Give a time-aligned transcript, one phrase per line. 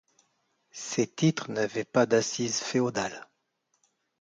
[0.71, 3.29] Ces titres n'avaient pas d'assise féodale.